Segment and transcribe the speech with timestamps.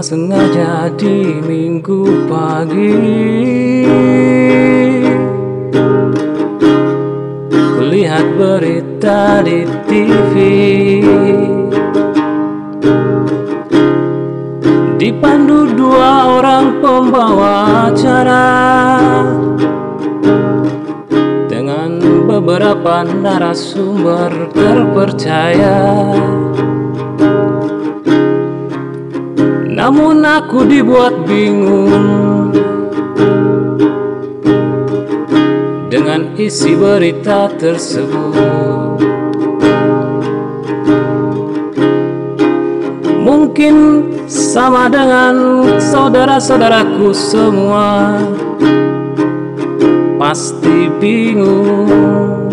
[0.00, 2.94] sengaja di minggu pagi.
[7.50, 10.34] Kulihat berita di TV
[15.04, 17.54] Dipandu dua orang pembawa
[17.92, 18.48] acara.
[21.44, 26.08] Dengan beberapa narasumber terpercaya
[29.84, 32.48] Namun aku dibuat bingung.
[35.92, 38.96] Dengan isi berita tersebut
[43.20, 43.74] Mungkin
[44.24, 45.36] sama dengan
[45.76, 48.16] saudara-saudaraku semua
[50.16, 52.48] Pasti bingung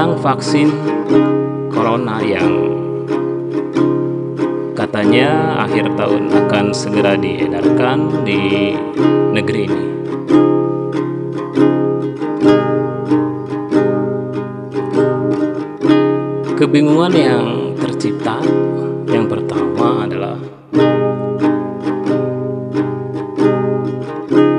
[0.00, 0.72] tentang vaksin
[1.68, 2.72] corona yang
[4.72, 8.72] katanya akhir tahun akan segera diedarkan di
[9.36, 9.84] negeri ini.
[16.56, 17.44] Kebingungan yang
[17.76, 18.40] tercipta
[19.04, 20.40] yang pertama adalah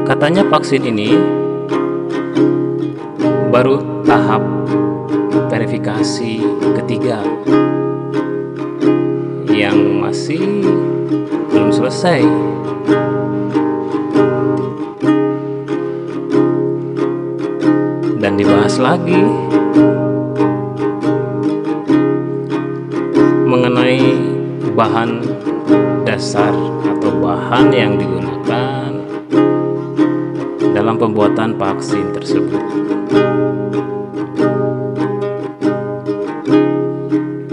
[0.05, 1.17] katanya vaksin ini
[3.49, 4.45] baru tahap
[5.31, 6.43] verifikasi
[6.81, 7.23] ketiga
[9.51, 10.63] yang masih
[11.51, 12.23] belum selesai.
[18.21, 19.17] Dan dibahas lagi
[23.49, 24.03] mengenai
[24.77, 25.25] bahan
[26.05, 26.53] dasar
[26.85, 28.93] atau bahan yang digunakan
[30.71, 32.63] dalam pembuatan vaksin tersebut.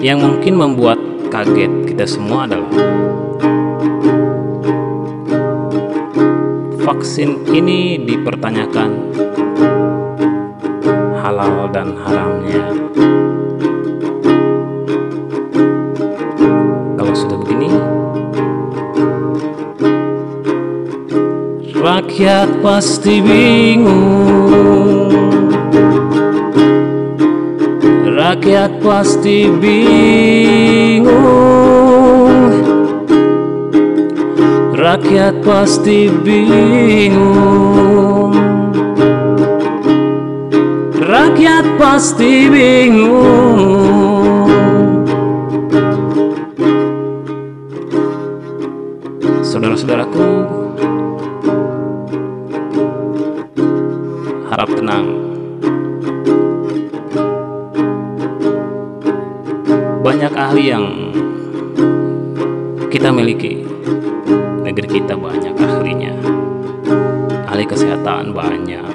[0.08, 0.96] Yang mungkin membuat
[1.28, 2.72] kaget kita semua adalah
[6.80, 8.88] vaksin ini dipertanyakan
[11.20, 12.64] halal dan haramnya.
[16.96, 17.68] Kalau sudah begini,
[21.84, 24.08] rakyat pasti bingung.
[28.08, 31.12] Rakyat pasti bingung.
[34.72, 38.32] Rakyat pasti bingung.
[40.96, 43.17] Rakyat pasti bingung
[60.38, 60.86] ahli yang
[62.94, 63.66] kita miliki.
[64.62, 66.14] Negeri kita banyak ahlinya.
[67.50, 68.86] Ahli kesehatan banyak.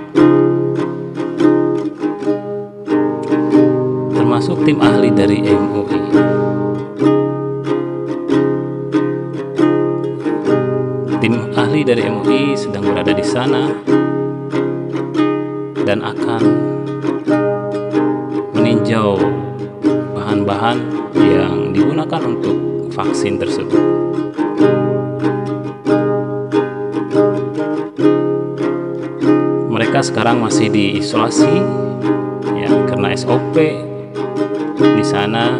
[4.16, 6.02] Termasuk tim ahli dari MUI
[11.24, 13.72] tim ahli dari MUI sedang berada di sana
[15.88, 16.44] dan akan
[18.52, 19.43] meninjau
[20.44, 20.78] bahan-bahan
[21.16, 22.56] yang digunakan untuk
[22.92, 23.80] vaksin tersebut.
[29.72, 31.56] Mereka sekarang masih diisolasi
[32.60, 33.56] ya karena SOP
[34.76, 35.56] di sana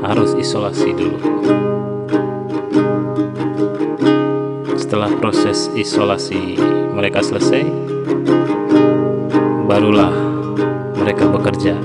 [0.00, 1.20] harus isolasi dulu.
[4.80, 6.56] Setelah proses isolasi
[6.96, 7.68] mereka selesai,
[9.68, 10.10] barulah
[10.96, 11.76] mereka bekerja.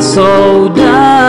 [0.00, 1.28] Saudaraku.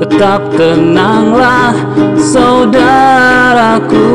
[0.00, 1.74] Tetap tenanglah
[2.16, 4.08] saudaraku.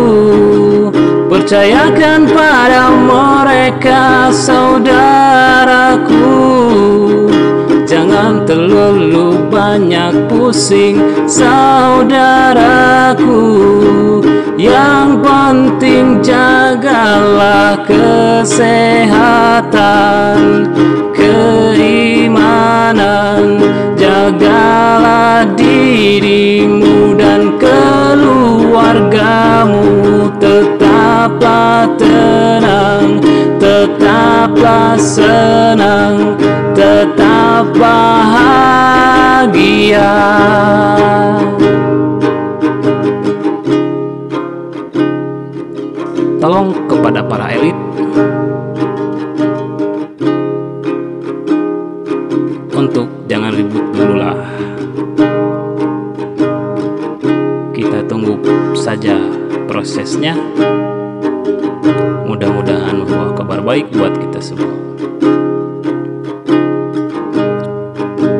[1.27, 6.23] Percayakan pada mereka saudaraku.
[7.85, 10.97] Jangan terlalu banyak pusing
[11.27, 12.63] saudaraku.
[14.55, 18.95] Yang penting jagalah kesehatan
[26.15, 29.03] dirimu dan keluargamu
[30.39, 33.19] Tetaplah tenang
[33.59, 36.39] Tetaplah senang
[36.71, 38.15] Tetap bahagia
[59.75, 60.31] prosesnya.
[62.23, 64.71] Mudah-mudahan membawa kabar baik buat kita semua.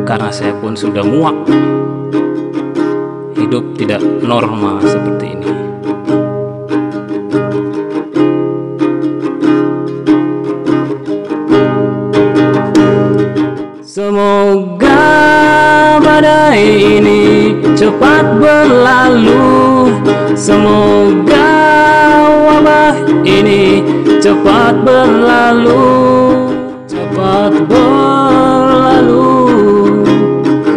[0.08, 1.36] Karena saya pun sudah muak.
[3.36, 5.52] Hidup tidak normal seperti ini.
[13.84, 15.04] Semoga
[16.00, 16.64] badai
[17.04, 19.76] ini cepat berlalu.
[20.36, 21.25] Semoga
[24.66, 25.86] cepat berlalu
[26.90, 29.30] Cepat berlalu.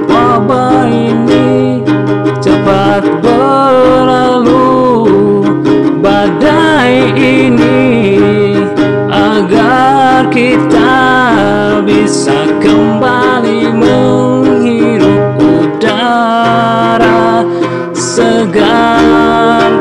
[0.05, 1.81] Wabah ini
[2.37, 4.69] cepat berlalu.
[6.05, 8.21] Badai ini
[9.09, 11.01] agar kita
[11.89, 17.41] bisa kembali menghirup udara.
[17.97, 19.73] Segar